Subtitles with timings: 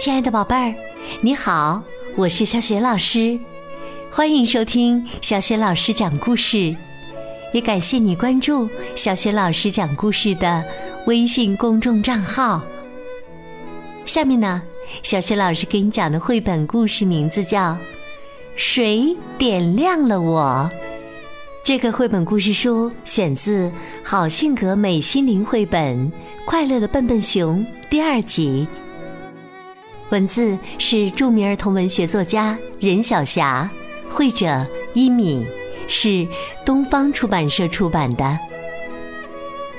[0.00, 0.74] 亲爱的宝贝儿，
[1.20, 1.82] 你好，
[2.16, 3.38] 我是小雪老师，
[4.10, 6.74] 欢迎收听小雪老师讲故事，
[7.52, 10.64] 也感谢你关注小雪老师讲故事的
[11.06, 12.62] 微信公众账号。
[14.06, 14.62] 下面呢，
[15.02, 17.72] 小雪老师给你讲的绘本故事名字叫
[18.56, 20.70] 《谁点亮了我》。
[21.62, 23.68] 这个绘本故事书选自
[24.02, 26.10] 《好性格美心灵绘本：
[26.46, 27.58] 快乐的笨笨熊》
[27.90, 28.66] 第二集。
[30.10, 33.70] 文字是著名儿童文学作家任晓霞，
[34.08, 35.46] 绘者一米，
[35.86, 36.26] 是
[36.64, 38.38] 东方出版社出版的。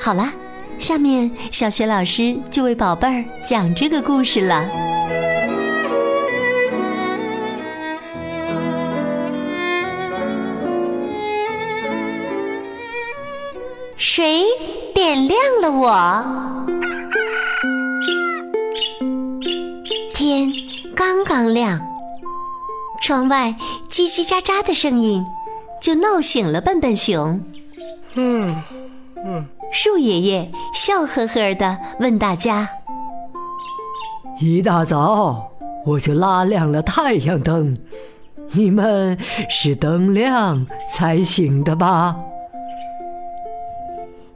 [0.00, 0.32] 好啦，
[0.80, 4.68] 下面小学老师就为宝贝儿讲这个故事了。
[13.96, 14.42] 谁
[14.92, 16.55] 点亮了我？
[21.36, 21.78] 刚刚亮，
[22.98, 23.54] 窗外
[23.90, 25.22] 叽叽喳喳的声音
[25.82, 27.38] 就闹醒了笨笨熊。
[28.14, 28.56] 嗯
[29.22, 32.66] 嗯，树爷爷笑呵呵的问大家
[34.40, 35.52] ：“一大早
[35.84, 37.76] 我就拉亮了太阳灯，
[38.52, 39.18] 你们
[39.50, 42.16] 是灯亮才醒的吧？”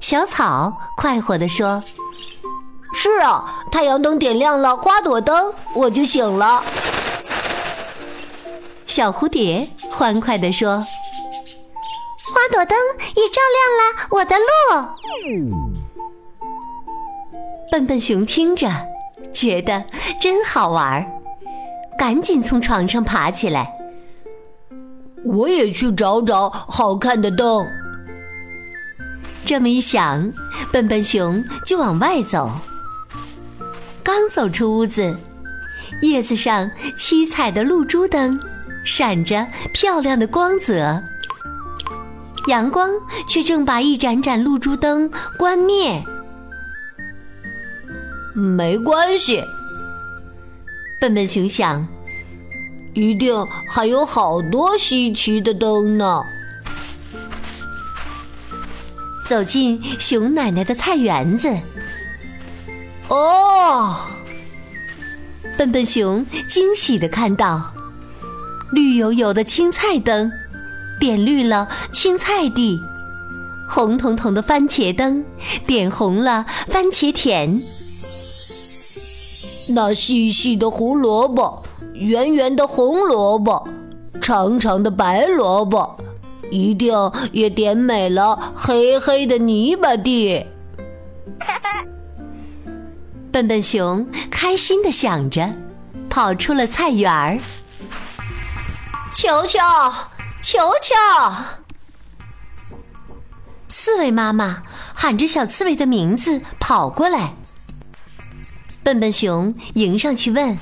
[0.01, 1.83] 小草快活地说。
[2.93, 6.61] 是啊，太阳灯点亮了花朵灯，我就醒了。
[8.91, 10.79] 小蝴蝶欢快地说
[12.35, 12.77] ：“花朵灯
[13.15, 14.45] 也照亮了我的路。”
[17.71, 18.69] 笨笨熊听着，
[19.33, 19.85] 觉得
[20.21, 21.07] 真好玩儿，
[21.97, 23.73] 赶紧从床上爬起来。
[25.25, 27.65] 我也去找找好看的灯。
[29.47, 30.33] 这么一想，
[30.73, 32.51] 笨笨熊就往外走。
[34.03, 35.17] 刚走出屋子，
[36.03, 38.41] 叶子上七彩的露珠灯
[38.85, 41.03] 闪着漂亮的光泽，
[42.49, 42.91] 阳光
[43.29, 46.03] 却正把一盏盏露珠灯关灭。
[48.35, 49.43] 没关系，
[51.01, 51.87] 笨笨熊想，
[52.95, 56.23] 一定还有好多稀奇的灯呢。
[59.27, 61.49] 走进熊奶奶的菜园子。
[63.09, 63.95] 哦，
[65.57, 67.73] 笨笨熊惊喜的看到，
[68.73, 70.31] 绿油油的青菜灯
[71.01, 72.81] 点绿了青菜地，
[73.69, 75.25] 红彤彤的番茄灯
[75.67, 77.61] 点红了番茄田。
[79.71, 81.63] 那细细的胡萝卜，
[81.95, 83.67] 圆圆的红萝卜，
[84.21, 85.97] 长长的白萝卜，
[86.51, 86.93] 一定
[87.33, 90.45] 也点美了黑黑的泥巴地。
[93.33, 95.53] 笨笨熊开心的想着，
[96.09, 97.39] 跑出了菜园儿。
[99.13, 99.59] 球球，
[100.41, 100.95] 球球！
[103.69, 104.63] 刺猬妈妈
[104.95, 107.35] 喊着小刺猬的名字跑过来。
[108.83, 110.59] 笨笨熊迎上去问：“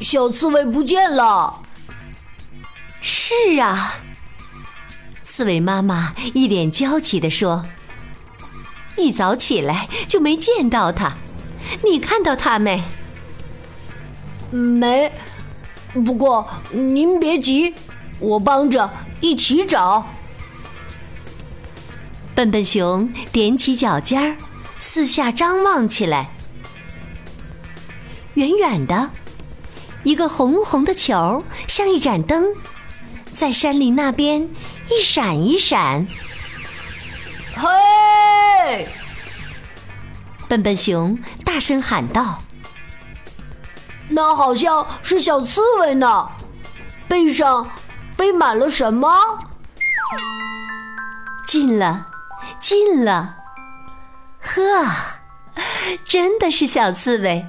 [0.00, 1.62] 小刺猬不见了
[3.00, 3.94] ？”“是啊。”
[5.22, 7.64] 刺猬妈妈一脸焦急地说。
[8.96, 11.12] 一早起来就没见到它，
[11.84, 12.82] 你看到它没？
[14.50, 15.10] 没。
[15.92, 17.74] 不过您别急，
[18.18, 18.88] 我帮着
[19.20, 20.06] 一起找。
[22.34, 24.36] 笨笨熊踮起脚尖儿，
[24.78, 26.30] 四下张望起来。
[28.34, 29.10] 远远的，
[30.04, 32.46] 一个红红的球像一盏灯，
[33.32, 34.48] 在山林那边
[34.88, 36.06] 一闪一闪。
[37.56, 38.86] 嘿！
[40.48, 42.42] 笨笨熊大声喊道
[44.10, 46.28] ：“那好像是小刺猬呢，
[47.08, 47.70] 背上
[48.16, 49.08] 背满了什么？”
[51.46, 52.06] 近了，
[52.60, 53.36] 近了！
[54.40, 54.86] 呵，
[56.04, 57.46] 真的是小刺猬。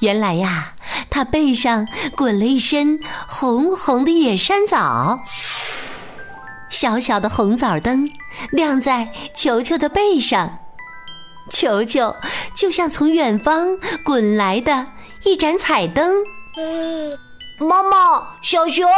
[0.00, 0.72] 原来呀，
[1.10, 1.86] 它背上
[2.16, 2.98] 滚了一身
[3.28, 5.18] 红红的野山枣。
[6.68, 8.08] 小小的红枣灯
[8.50, 10.58] 亮在球球的背上，
[11.50, 12.16] 球球
[12.54, 14.86] 就像从远方滚来的
[15.24, 16.14] 一盏彩灯。
[17.58, 18.88] 妈妈，小熊！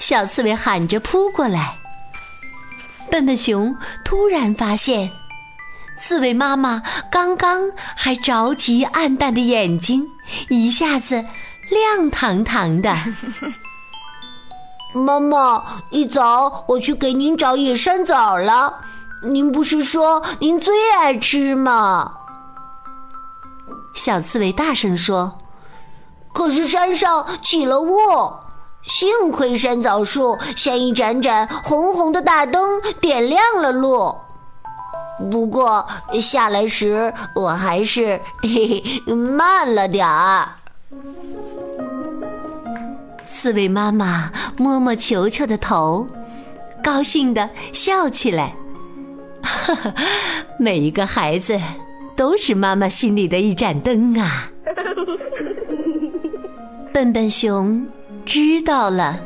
[0.00, 1.78] 小刺猬喊着扑过来。
[3.10, 5.10] 笨笨熊突然发现，
[6.00, 10.06] 刺猬妈妈刚刚还着急暗淡的眼睛，
[10.48, 11.24] 一下子
[11.70, 12.96] 亮堂堂的。
[14.94, 18.80] 妈妈，一早我去给您找野山枣了。
[19.22, 22.14] 您不是说您最爱吃吗？
[23.98, 25.36] 小刺猬大声说
[26.32, 27.96] ：“可是山上起了雾，
[28.84, 34.14] 幸亏山枣树像一盏盏红红的大灯，点亮了路。
[35.32, 35.84] 不过
[36.22, 40.48] 下来时我还是嘿嘿慢了点儿。”
[43.28, 46.06] 刺猬妈妈摸摸球球的头，
[46.82, 48.54] 高兴的笑起来。
[49.42, 49.92] 哈哈，
[50.56, 51.60] 每一个孩子
[52.18, 54.50] 都是妈妈心里的一盏灯啊！
[56.92, 57.86] 笨笨熊
[58.26, 59.20] 知道了，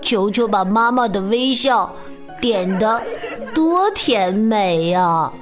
[0.00, 1.92] 球球把妈妈的微笑
[2.40, 3.02] 点的
[3.52, 5.32] 多甜美呀！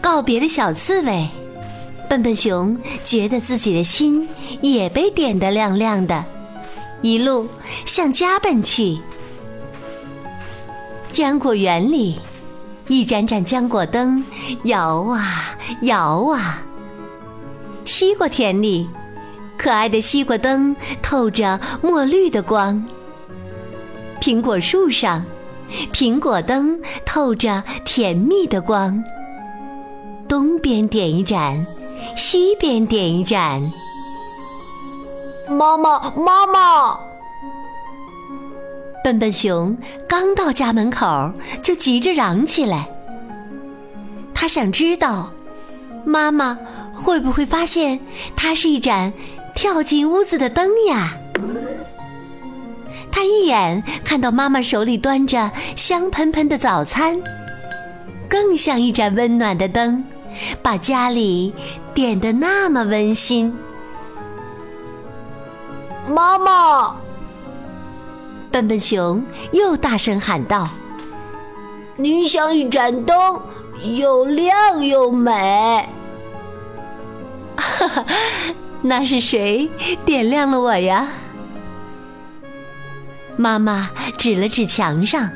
[0.00, 1.26] 告别了小刺猬。
[2.08, 4.28] 笨笨熊觉得自己的心
[4.62, 6.24] 也被点得亮亮的，
[7.02, 7.48] 一路
[7.84, 8.96] 向家奔去。
[11.18, 12.16] 浆果园里，
[12.86, 14.24] 一盏盏浆果灯
[14.62, 16.62] 摇啊摇啊。
[17.84, 18.88] 西瓜田里，
[19.58, 22.80] 可爱的西瓜灯透着墨绿的光。
[24.20, 25.24] 苹果树上，
[25.92, 29.02] 苹果灯透着甜蜜的光。
[30.28, 31.66] 东边点一盏。
[32.16, 33.60] 西边点一盏。
[35.48, 37.07] 妈妈，妈妈！
[39.02, 39.76] 笨笨熊
[40.08, 42.88] 刚到家门口，就急着嚷起来。
[44.34, 45.30] 他想知道，
[46.04, 46.58] 妈妈
[46.94, 47.98] 会不会发现
[48.36, 49.12] 它是一盏
[49.54, 51.16] 跳进屋子的灯呀？
[53.10, 57.20] 他一眼看到妈妈手里端着香喷喷的早餐，
[58.28, 60.04] 更像一盏温暖的灯。
[60.62, 61.52] 把家里
[61.94, 63.52] 点得那么温馨，
[66.06, 66.94] 妈妈！
[68.50, 70.68] 笨笨熊又大声喊道
[71.96, 73.40] ：“你像一盏灯，
[73.96, 75.88] 又亮又美。”
[77.56, 78.04] 哈哈，
[78.82, 79.68] 那是谁
[80.04, 81.08] 点亮了我呀？
[83.36, 85.30] 妈妈指了指墙上，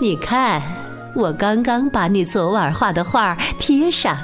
[0.00, 0.62] 你看。
[1.14, 4.16] 我刚刚把你昨晚画的画贴上，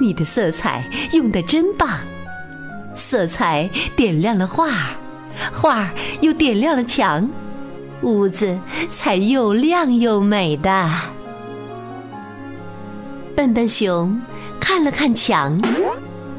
[0.00, 1.88] 你的色彩用的真棒，
[2.96, 4.88] 色彩点亮了画，
[5.52, 5.90] 画
[6.20, 7.28] 又点亮了墙，
[8.02, 8.58] 屋子
[8.90, 10.90] 才又亮又美的。
[13.34, 14.20] 笨笨熊
[14.60, 15.60] 看了看墙，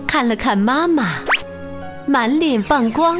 [0.08, 1.16] 看了看妈妈，
[2.06, 3.20] 满脸放光。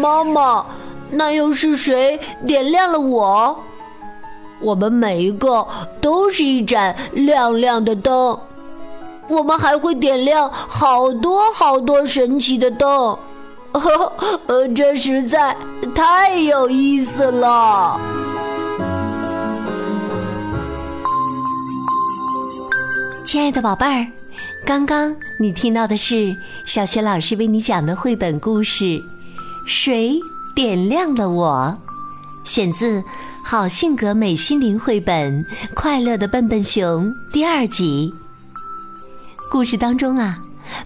[0.00, 0.64] 妈妈，
[1.10, 3.64] 那又是谁点亮了我？
[4.60, 5.66] 我们每一个
[6.00, 8.38] 都是一盏亮亮的灯，
[9.32, 13.18] 我们还会点亮好多好多神奇的灯，
[14.46, 15.56] 呃，这实在
[15.94, 17.98] 太有意思了。
[23.24, 24.06] 亲爱的宝贝儿，
[24.66, 26.36] 刚刚你听到的是
[26.66, 28.84] 小学老师为你讲的绘本故事
[29.66, 30.20] 《谁
[30.54, 31.74] 点亮了我》，
[32.50, 33.02] 选自。
[33.44, 35.44] 好性格美心灵绘本
[35.74, 38.14] 《快乐的笨笨熊》第二集。
[39.52, 40.38] 故事当中啊，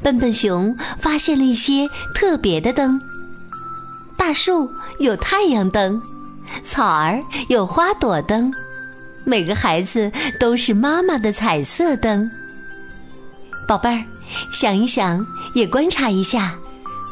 [0.03, 1.87] 笨笨熊发现了一些
[2.17, 3.00] 特别的灯。
[4.19, 6.02] 大树有太阳灯，
[6.64, 8.52] 草儿有花朵灯，
[9.25, 12.29] 每个孩子都是妈妈的彩色灯。
[13.69, 14.02] 宝贝儿，
[14.52, 15.25] 想一想，
[15.55, 16.52] 也观察一下，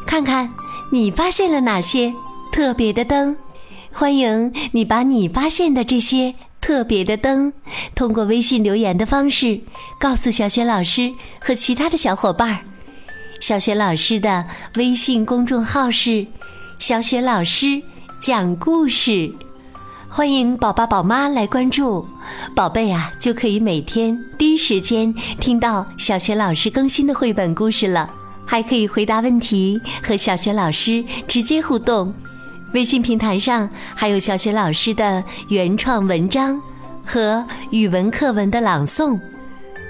[0.05, 0.51] 看看
[0.91, 2.13] 你发现了哪些
[2.51, 3.33] 特别的灯。
[3.93, 7.53] 欢迎你把你发现的这些特别的灯，
[7.93, 9.61] 通过微信留言的方式
[9.99, 12.59] 告诉小雪老师和其他的小伙伴儿。
[13.39, 14.43] 小雪老师的
[14.75, 16.25] 微信公众号是
[16.81, 17.79] “小雪老师
[18.19, 19.31] 讲故事”，
[20.09, 22.03] 欢迎宝爸宝妈来关注，
[22.55, 28.09] 宝贝啊就可以每天第一时间听到小雪老师更新的绘本故事了，
[28.43, 32.11] 还可以回答问题和小雪老师直接互动。
[32.75, 36.61] 微信平台上还有小雪老师的原创文章
[37.05, 37.41] 和
[37.71, 39.17] 语文课文的朗诵。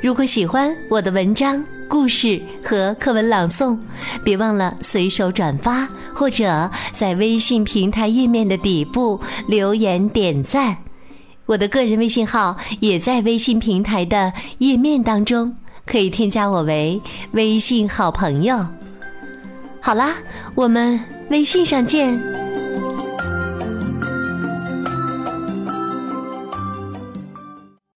[0.03, 3.75] 如果喜欢我的文章、故事和课文朗诵，
[4.23, 10.77] 别忘了随手转发，或者在微信平台页面的底部留言点赞。
[11.47, 17.01] 我的个人微信号也在微信平台的页面当中，可以添加我为
[17.31, 18.63] 微信好朋友。
[19.81, 20.17] 好啦，
[20.53, 20.99] 我们
[21.31, 22.44] 微信上见。